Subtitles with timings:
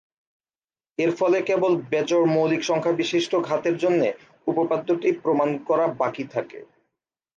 [0.99, 4.07] এর ফলে কেবল বেজোড় মৌলিক সংখ্যা বিশিষ্ট ঘাতের জন্যে
[4.47, 6.59] উপপাদ্যটি প্রমাণ করা বাকি থাকে।